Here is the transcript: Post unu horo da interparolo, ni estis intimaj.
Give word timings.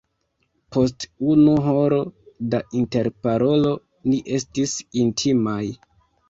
Post 0.75 1.03
unu 1.33 1.51
horo 1.65 1.99
da 2.55 2.61
interparolo, 2.79 3.75
ni 4.09 4.19
estis 4.39 4.75
intimaj. 5.05 5.61